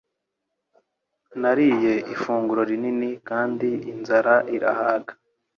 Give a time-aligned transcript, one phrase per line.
[1.41, 5.13] Nariye ifunguro rinini kandi inzara irahaga.